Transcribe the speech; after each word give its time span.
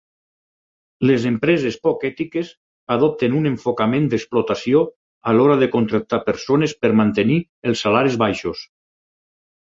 Les 1.07 1.25
empreses 1.31 1.75
poc 1.87 2.05
ètiques 2.09 2.47
adopten 2.95 3.35
un 3.39 3.49
enfocament 3.49 4.07
d'explotació 4.13 4.81
a 5.31 5.33
l'hora 5.35 5.57
de 5.65 5.67
contractar 5.75 6.21
persones 6.31 6.73
per 6.81 6.91
mantenir 7.01 7.37
els 7.73 7.85
salaris 7.87 8.17
baixos. 8.23 8.65